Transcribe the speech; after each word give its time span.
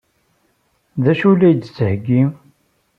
D 1.03 1.05
acu 1.11 1.27
ay 1.29 1.35
la 1.39 1.49
d-yettheyyi? 1.59 2.23